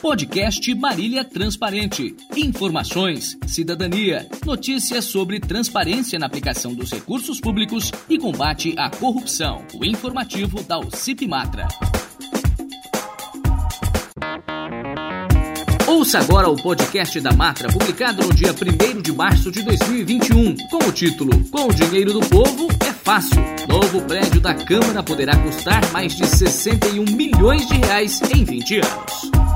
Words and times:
Podcast 0.00 0.74
Marília 0.74 1.22
Transparente. 1.22 2.16
Informações, 2.34 3.36
cidadania, 3.46 4.26
notícias 4.46 5.04
sobre 5.04 5.38
transparência 5.38 6.18
na 6.18 6.24
aplicação 6.24 6.74
dos 6.74 6.90
recursos 6.90 7.38
públicos 7.38 7.92
e 8.08 8.18
combate 8.18 8.74
à 8.78 8.88
corrupção. 8.88 9.62
O 9.74 9.84
informativo 9.84 10.62
da 10.62 10.78
UCIP 10.78 11.28
Matra. 11.28 11.68
Ouça 15.86 16.20
agora 16.20 16.48
o 16.48 16.56
podcast 16.56 17.20
da 17.20 17.32
Matra, 17.32 17.68
publicado 17.68 18.26
no 18.26 18.32
dia 18.32 18.54
1 18.54 19.02
de 19.02 19.12
março 19.12 19.50
de 19.50 19.62
2021, 19.62 20.56
com 20.70 20.78
o 20.78 20.92
título 20.92 21.44
Com 21.50 21.66
o 21.66 21.74
dinheiro 21.74 22.14
do 22.14 22.20
povo 22.20 22.68
é 22.80 22.92
fácil. 22.92 23.42
Novo 23.68 24.00
prédio 24.06 24.40
da 24.40 24.54
Câmara 24.54 25.02
poderá 25.02 25.36
custar 25.36 25.92
mais 25.92 26.16
de 26.16 26.26
61 26.26 27.04
milhões 27.04 27.66
de 27.66 27.74
reais 27.76 28.22
em 28.34 28.44
20 28.44 28.76
anos. 28.78 29.49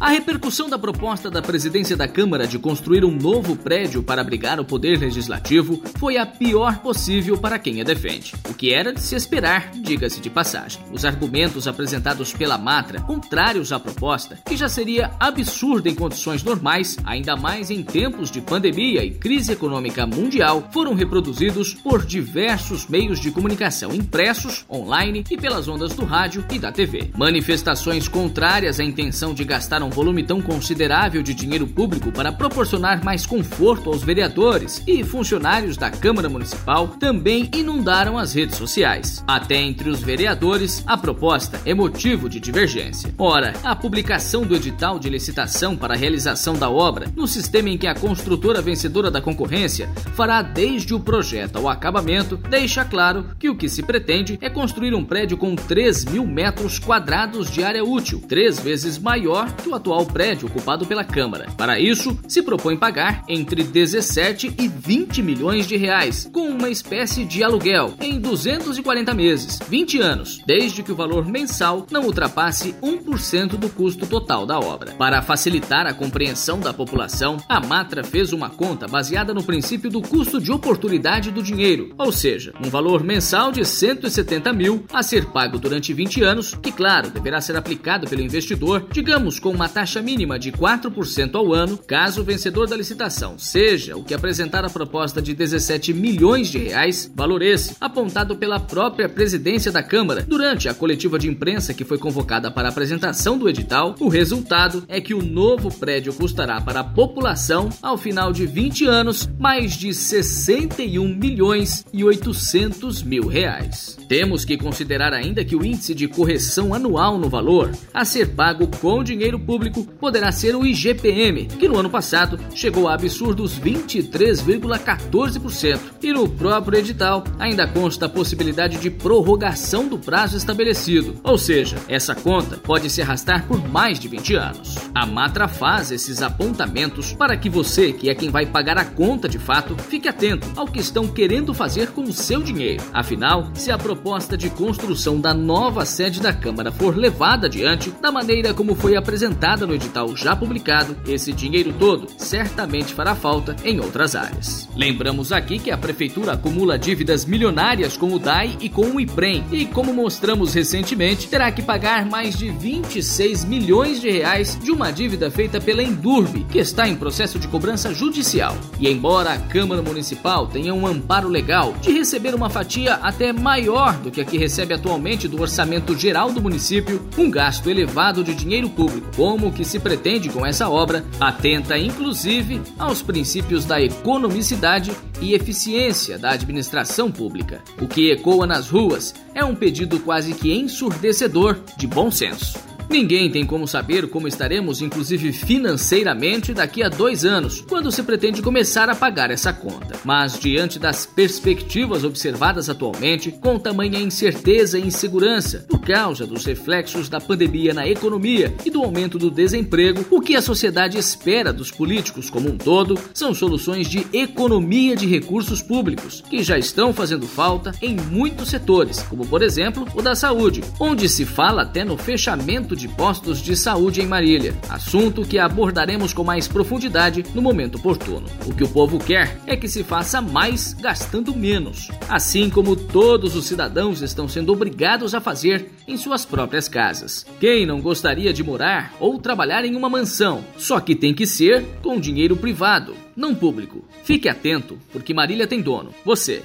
A 0.00 0.08
repercussão 0.08 0.66
da 0.66 0.78
proposta 0.78 1.30
da 1.30 1.42
presidência 1.42 1.94
da 1.94 2.08
Câmara 2.08 2.46
de 2.46 2.58
construir 2.58 3.04
um 3.04 3.14
novo 3.14 3.54
prédio 3.54 4.02
para 4.02 4.22
abrigar 4.22 4.58
o 4.58 4.64
poder 4.64 4.98
legislativo 4.98 5.82
foi 5.98 6.16
a 6.16 6.24
pior 6.24 6.78
possível 6.78 7.36
para 7.36 7.58
quem 7.58 7.82
a 7.82 7.84
defende. 7.84 8.32
O 8.48 8.54
que 8.54 8.72
era 8.72 8.94
de 8.94 9.00
se 9.02 9.14
esperar, 9.14 9.72
diga-se 9.72 10.18
de 10.18 10.30
passagem. 10.30 10.80
Os 10.90 11.04
argumentos 11.04 11.68
apresentados 11.68 12.32
pela 12.32 12.56
Matra, 12.56 13.02
contrários 13.02 13.72
à 13.72 13.78
proposta, 13.78 14.38
que 14.46 14.56
já 14.56 14.70
seria 14.70 15.10
absurda 15.20 15.90
em 15.90 15.94
condições 15.94 16.42
normais, 16.42 16.96
ainda 17.04 17.36
mais 17.36 17.70
em 17.70 17.82
tempos 17.82 18.30
de 18.30 18.40
pandemia 18.40 19.04
e 19.04 19.10
crise 19.10 19.52
econômica 19.52 20.06
mundial, 20.06 20.66
foram 20.72 20.94
reproduzidos 20.94 21.74
por 21.74 22.06
diversos 22.06 22.86
meios 22.86 23.20
de 23.20 23.30
comunicação 23.30 23.94
impressos, 23.94 24.64
online 24.70 25.26
e 25.30 25.36
pelas 25.36 25.68
ondas 25.68 25.92
do 25.92 26.06
rádio 26.06 26.42
e 26.50 26.58
da 26.58 26.72
TV. 26.72 27.10
Manifestações 27.14 28.08
contrárias 28.08 28.80
à 28.80 28.84
intenção 28.84 29.34
de 29.34 29.44
gastar 29.44 29.82
um 29.82 29.89
um 29.90 29.92
volume 29.92 30.22
tão 30.22 30.40
considerável 30.40 31.20
de 31.20 31.34
dinheiro 31.34 31.66
público 31.66 32.12
para 32.12 32.32
proporcionar 32.32 33.04
mais 33.04 33.26
conforto 33.26 33.90
aos 33.90 34.04
vereadores 34.04 34.82
e 34.86 35.02
funcionários 35.02 35.76
da 35.76 35.90
Câmara 35.90 36.28
Municipal 36.28 36.88
também 36.88 37.50
inundaram 37.52 38.16
as 38.16 38.32
redes 38.32 38.56
sociais. 38.56 39.22
Até 39.26 39.56
entre 39.56 39.90
os 39.90 40.00
vereadores, 40.00 40.84
a 40.86 40.96
proposta 40.96 41.60
é 41.66 41.74
motivo 41.74 42.28
de 42.28 42.38
divergência. 42.38 43.12
Ora, 43.18 43.52
a 43.64 43.74
publicação 43.74 44.42
do 44.42 44.54
edital 44.54 44.98
de 44.98 45.10
licitação 45.10 45.76
para 45.76 45.94
a 45.94 45.96
realização 45.96 46.54
da 46.54 46.70
obra, 46.70 47.08
no 47.16 47.26
sistema 47.26 47.68
em 47.68 47.76
que 47.76 47.88
a 47.88 47.94
construtora 47.94 48.62
vencedora 48.62 49.10
da 49.10 49.20
concorrência 49.20 49.90
fará 50.14 50.40
desde 50.40 50.94
o 50.94 51.00
projeto 51.00 51.56
ao 51.56 51.68
acabamento, 51.68 52.36
deixa 52.36 52.84
claro 52.84 53.26
que 53.40 53.50
o 53.50 53.56
que 53.56 53.68
se 53.68 53.82
pretende 53.82 54.38
é 54.40 54.48
construir 54.48 54.94
um 54.94 55.04
prédio 55.04 55.36
com 55.36 55.56
3 55.56 56.04
mil 56.04 56.24
metros 56.24 56.78
quadrados 56.78 57.50
de 57.50 57.64
área 57.64 57.84
útil, 57.84 58.22
três 58.28 58.60
vezes 58.60 58.96
maior 58.96 59.52
que 59.56 59.68
o 59.68 59.79
atual 59.80 60.04
prédio 60.06 60.46
ocupado 60.46 60.86
pela 60.86 61.02
Câmara. 61.02 61.48
Para 61.56 61.80
isso, 61.80 62.16
se 62.28 62.42
propõe 62.42 62.76
pagar 62.76 63.24
entre 63.26 63.64
17 63.64 64.54
e 64.58 64.68
20 64.68 65.22
milhões 65.22 65.66
de 65.66 65.76
reais, 65.76 66.28
com 66.32 66.48
uma 66.48 66.68
espécie 66.68 67.24
de 67.24 67.42
aluguel 67.42 67.94
em 68.00 68.20
240 68.20 69.14
meses, 69.14 69.58
20 69.68 70.00
anos, 70.00 70.42
desde 70.46 70.82
que 70.82 70.92
o 70.92 70.96
valor 70.96 71.26
mensal 71.26 71.86
não 71.90 72.04
ultrapasse 72.04 72.74
1% 72.82 73.56
do 73.56 73.68
custo 73.70 74.06
total 74.06 74.46
da 74.46 74.58
obra. 74.58 74.92
Para 74.92 75.22
facilitar 75.22 75.86
a 75.86 75.94
compreensão 75.94 76.60
da 76.60 76.72
população, 76.72 77.38
a 77.48 77.58
Matra 77.58 78.04
fez 78.04 78.32
uma 78.32 78.50
conta 78.50 78.86
baseada 78.86 79.32
no 79.32 79.42
princípio 79.42 79.90
do 79.90 80.02
custo 80.02 80.40
de 80.40 80.52
oportunidade 80.52 81.30
do 81.30 81.42
dinheiro, 81.42 81.94
ou 81.96 82.12
seja, 82.12 82.52
um 82.64 82.68
valor 82.68 83.02
mensal 83.02 83.50
de 83.50 83.64
170 83.64 84.52
mil 84.52 84.84
a 84.92 85.02
ser 85.02 85.26
pago 85.26 85.58
durante 85.58 85.94
20 85.94 86.22
anos, 86.22 86.54
que, 86.54 86.70
claro, 86.70 87.10
deverá 87.10 87.40
ser 87.40 87.56
aplicado 87.56 88.06
pelo 88.06 88.22
investidor, 88.22 88.86
digamos, 88.92 89.40
com 89.40 89.50
uma 89.50 89.68
taxa 89.70 90.02
mínima 90.02 90.38
de 90.38 90.52
4% 90.52 91.34
ao 91.34 91.54
ano, 91.54 91.78
caso 91.78 92.20
o 92.20 92.24
vencedor 92.24 92.66
da 92.66 92.76
licitação 92.76 93.38
seja 93.38 93.96
o 93.96 94.04
que 94.04 94.12
apresentar 94.12 94.64
a 94.64 94.70
proposta 94.70 95.22
de 95.22 95.32
17 95.34 95.94
milhões 95.94 96.48
de 96.48 96.58
reais, 96.58 97.10
valor 97.14 97.40
esse 97.40 97.76
apontado 97.80 98.36
pela 98.36 98.58
própria 98.58 99.08
presidência 99.08 99.70
da 99.70 99.82
Câmara 99.82 100.24
durante 100.26 100.68
a 100.68 100.74
coletiva 100.74 101.18
de 101.18 101.28
imprensa 101.28 101.72
que 101.72 101.84
foi 101.84 101.98
convocada 101.98 102.50
para 102.50 102.68
a 102.68 102.70
apresentação 102.70 103.38
do 103.38 103.48
edital. 103.48 103.94
O 104.00 104.08
resultado 104.08 104.84
é 104.88 105.00
que 105.00 105.14
o 105.14 105.22
novo 105.22 105.72
prédio 105.72 106.12
custará 106.12 106.60
para 106.60 106.80
a 106.80 106.84
população, 106.84 107.70
ao 107.80 107.96
final 107.96 108.32
de 108.32 108.46
20 108.46 108.86
anos, 108.86 109.28
mais 109.38 109.74
de 109.74 109.94
61 109.94 111.06
milhões 111.14 111.84
e 111.92 112.02
800 112.02 113.02
mil 113.02 113.26
reais. 113.26 113.96
Temos 114.08 114.44
que 114.44 114.56
considerar 114.56 115.12
ainda 115.12 115.44
que 115.44 115.54
o 115.54 115.64
índice 115.64 115.94
de 115.94 116.08
correção 116.08 116.74
anual 116.74 117.16
no 117.16 117.28
valor 117.28 117.70
a 117.94 118.04
ser 118.04 118.30
pago 118.30 118.66
com 118.80 119.04
dinheiro 119.04 119.38
público 119.38 119.59
público 119.60 119.84
poderá 120.00 120.32
ser 120.32 120.56
o 120.56 120.64
IGPM, 120.64 121.44
que 121.44 121.68
no 121.68 121.76
ano 121.76 121.90
passado 121.90 122.40
chegou 122.54 122.88
a 122.88 122.94
absurdos 122.94 123.60
23,14%. 123.60 125.78
E 126.02 126.14
no 126.14 126.26
próprio 126.26 126.78
edital 126.78 127.22
ainda 127.38 127.68
consta 127.68 128.06
a 128.06 128.08
possibilidade 128.08 128.78
de 128.78 128.88
prorrogação 128.88 129.86
do 129.86 129.98
prazo 129.98 130.38
estabelecido, 130.38 131.20
ou 131.22 131.36
seja, 131.36 131.76
essa 131.88 132.14
conta 132.14 132.56
pode 132.56 132.88
se 132.88 133.02
arrastar 133.02 133.46
por 133.46 133.62
mais 133.68 133.98
de 133.98 134.08
20 134.08 134.34
anos. 134.34 134.76
A 134.94 135.04
Matra 135.04 135.46
faz 135.46 135.90
esses 135.90 136.22
apontamentos 136.22 137.12
para 137.12 137.36
que 137.36 137.50
você, 137.50 137.92
que 137.92 138.08
é 138.08 138.14
quem 138.14 138.30
vai 138.30 138.46
pagar 138.46 138.78
a 138.78 138.84
conta 138.86 139.28
de 139.28 139.38
fato, 139.38 139.76
fique 139.90 140.08
atento 140.08 140.50
ao 140.56 140.66
que 140.66 140.80
estão 140.80 141.06
querendo 141.06 141.52
fazer 141.52 141.90
com 141.90 142.04
o 142.04 142.14
seu 142.14 142.42
dinheiro. 142.42 142.82
Afinal, 142.94 143.50
se 143.52 143.70
a 143.70 143.76
proposta 143.76 144.38
de 144.38 144.48
construção 144.48 145.20
da 145.20 145.34
nova 145.34 145.84
sede 145.84 146.18
da 146.18 146.32
Câmara 146.32 146.72
for 146.72 146.96
levada 146.96 147.46
adiante 147.46 147.90
da 148.00 148.10
maneira 148.10 148.54
como 148.54 148.74
foi 148.74 148.96
apresentada, 148.96 149.49
citada 149.50 149.66
no 149.66 149.74
edital 149.74 150.16
já 150.16 150.36
publicado, 150.36 150.96
esse 151.08 151.32
dinheiro 151.32 151.72
todo 151.72 152.06
certamente 152.16 152.94
fará 152.94 153.16
falta 153.16 153.56
em 153.64 153.80
outras 153.80 154.14
áreas. 154.14 154.68
Lembramos 154.76 155.32
aqui 155.32 155.58
que 155.58 155.72
a 155.72 155.78
Prefeitura 155.78 156.34
acumula 156.34 156.78
dívidas 156.78 157.24
milionárias 157.24 157.96
com 157.96 158.12
o 158.12 158.18
DAI 158.18 158.56
e 158.60 158.68
com 158.68 158.82
o 158.82 159.00
IPREM, 159.00 159.44
e 159.50 159.66
como 159.66 159.92
mostramos 159.92 160.54
recentemente, 160.54 161.28
terá 161.28 161.50
que 161.50 161.62
pagar 161.62 162.06
mais 162.06 162.38
de 162.38 162.50
26 162.50 163.44
milhões 163.44 164.00
de 164.00 164.08
reais 164.08 164.56
de 164.62 164.70
uma 164.70 164.92
dívida 164.92 165.30
feita 165.30 165.60
pela 165.60 165.82
Endurbe, 165.82 166.46
que 166.48 166.58
está 166.58 166.88
em 166.88 166.94
processo 166.94 167.38
de 167.38 167.48
cobrança 167.48 167.92
judicial. 167.92 168.56
E 168.78 168.88
embora 168.88 169.32
a 169.32 169.38
Câmara 169.38 169.82
Municipal 169.82 170.46
tenha 170.46 170.72
um 170.72 170.86
amparo 170.86 171.28
legal 171.28 171.74
de 171.80 171.90
receber 171.90 172.34
uma 172.36 172.48
fatia 172.48 172.94
até 172.94 173.32
maior 173.32 173.94
do 173.98 174.12
que 174.12 174.20
a 174.20 174.24
que 174.24 174.38
recebe 174.38 174.74
atualmente 174.74 175.26
do 175.26 175.42
orçamento 175.42 175.98
geral 175.98 176.30
do 176.30 176.40
município, 176.40 177.02
um 177.18 177.28
gasto 177.28 177.68
elevado 177.68 178.22
de 178.22 178.34
dinheiro 178.34 178.70
público, 178.70 179.10
como 179.16 179.39
que 179.48 179.64
se 179.64 179.78
pretende 179.78 180.28
com 180.28 180.44
essa 180.44 180.68
obra, 180.68 181.04
atenta 181.20 181.78
inclusive 181.78 182.60
aos 182.76 183.00
princípios 183.00 183.64
da 183.64 183.80
economicidade 183.80 184.90
e 185.20 185.34
eficiência 185.34 186.18
da 186.18 186.30
administração 186.30 187.12
pública. 187.12 187.62
O 187.80 187.86
que 187.86 188.10
ecoa 188.10 188.44
nas 188.44 188.68
ruas 188.68 189.14
é 189.32 189.44
um 189.44 189.54
pedido 189.54 190.00
quase 190.00 190.34
que 190.34 190.52
ensurdecedor 190.52 191.60
de 191.76 191.86
bom 191.86 192.10
senso. 192.10 192.69
Ninguém 192.90 193.30
tem 193.30 193.46
como 193.46 193.68
saber 193.68 194.10
como 194.10 194.26
estaremos, 194.26 194.82
inclusive 194.82 195.32
financeiramente, 195.32 196.52
daqui 196.52 196.82
a 196.82 196.88
dois 196.88 197.24
anos, 197.24 197.60
quando 197.60 197.92
se 197.92 198.02
pretende 198.02 198.42
começar 198.42 198.90
a 198.90 198.96
pagar 198.96 199.30
essa 199.30 199.52
conta. 199.52 199.94
Mas, 200.04 200.36
diante 200.36 200.76
das 200.76 201.06
perspectivas 201.06 202.02
observadas 202.02 202.68
atualmente, 202.68 203.30
com 203.30 203.60
tamanha 203.60 204.00
incerteza 204.00 204.76
e 204.76 204.88
insegurança, 204.88 205.64
por 205.68 205.78
causa 205.82 206.26
dos 206.26 206.44
reflexos 206.44 207.08
da 207.08 207.20
pandemia 207.20 207.72
na 207.72 207.86
economia 207.86 208.52
e 208.66 208.70
do 208.70 208.82
aumento 208.82 209.20
do 209.20 209.30
desemprego, 209.30 210.04
o 210.10 210.20
que 210.20 210.34
a 210.34 210.42
sociedade 210.42 210.98
espera 210.98 211.52
dos 211.52 211.70
políticos 211.70 212.28
como 212.28 212.48
um 212.48 212.58
todo 212.58 212.98
são 213.14 213.32
soluções 213.32 213.86
de 213.86 214.04
economia 214.12 214.96
de 214.96 215.06
recursos 215.06 215.62
públicos, 215.62 216.24
que 216.28 216.42
já 216.42 216.58
estão 216.58 216.92
fazendo 216.92 217.28
falta 217.28 217.72
em 217.80 217.94
muitos 217.94 218.50
setores, 218.50 219.00
como 219.04 219.24
por 219.24 219.42
exemplo 219.42 219.86
o 219.94 220.02
da 220.02 220.16
saúde, 220.16 220.64
onde 220.80 221.08
se 221.08 221.24
fala 221.24 221.62
até 221.62 221.84
no 221.84 221.96
fechamento 221.96 222.79
de 222.80 222.88
postos 222.88 223.42
de 223.42 223.54
saúde 223.54 224.00
em 224.00 224.06
Marília, 224.06 224.56
assunto 224.68 225.22
que 225.22 225.38
abordaremos 225.38 226.14
com 226.14 226.24
mais 226.24 226.48
profundidade 226.48 227.24
no 227.34 227.42
momento 227.42 227.76
oportuno. 227.76 228.26
O 228.46 228.54
que 228.54 228.64
o 228.64 228.68
povo 228.68 228.98
quer 228.98 229.38
é 229.46 229.54
que 229.54 229.68
se 229.68 229.84
faça 229.84 230.20
mais 230.20 230.72
gastando 230.72 231.36
menos, 231.36 231.90
assim 232.08 232.48
como 232.48 232.74
todos 232.74 233.36
os 233.36 233.44
cidadãos 233.44 234.00
estão 234.00 234.26
sendo 234.26 234.52
obrigados 234.52 235.14
a 235.14 235.20
fazer 235.20 235.70
em 235.86 235.96
suas 235.96 236.24
próprias 236.24 236.68
casas. 236.68 237.26
Quem 237.38 237.66
não 237.66 237.80
gostaria 237.80 238.32
de 238.32 238.42
morar 238.42 238.94
ou 238.98 239.18
trabalhar 239.18 239.64
em 239.64 239.76
uma 239.76 239.90
mansão? 239.90 240.42
Só 240.56 240.80
que 240.80 240.94
tem 240.94 241.12
que 241.12 241.26
ser 241.26 241.64
com 241.82 242.00
dinheiro 242.00 242.36
privado, 242.36 242.94
não 243.14 243.34
público. 243.34 243.84
Fique 244.02 244.28
atento, 244.28 244.78
porque 244.90 245.12
Marília 245.12 245.46
tem 245.46 245.60
dono, 245.60 245.90
você. 246.04 246.42